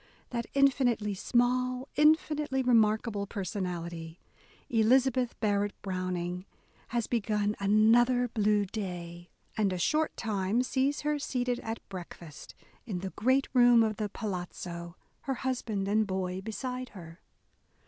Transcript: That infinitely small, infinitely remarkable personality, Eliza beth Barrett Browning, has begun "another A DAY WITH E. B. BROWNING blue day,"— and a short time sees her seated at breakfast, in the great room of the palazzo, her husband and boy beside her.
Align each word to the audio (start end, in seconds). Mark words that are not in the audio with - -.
That 0.31 0.47
infinitely 0.55 1.13
small, 1.13 1.87
infinitely 1.95 2.63
remarkable 2.63 3.27
personality, 3.27 4.19
Eliza 4.67 5.11
beth 5.11 5.39
Barrett 5.39 5.79
Browning, 5.83 6.47
has 6.87 7.05
begun 7.05 7.55
"another 7.59 8.23
A 8.23 8.27
DAY 8.29 8.31
WITH 8.35 8.39
E. 8.39 8.41
B. 8.41 8.41
BROWNING 8.41 8.43
blue 8.43 8.65
day,"— 8.65 9.29
and 9.57 9.71
a 9.71 9.77
short 9.77 10.17
time 10.17 10.63
sees 10.63 11.01
her 11.01 11.19
seated 11.19 11.59
at 11.59 11.87
breakfast, 11.87 12.55
in 12.87 13.01
the 13.01 13.11
great 13.11 13.47
room 13.53 13.83
of 13.83 13.97
the 13.97 14.09
palazzo, 14.09 14.95
her 15.25 15.35
husband 15.35 15.87
and 15.87 16.07
boy 16.07 16.41
beside 16.41 16.89
her. 16.97 17.21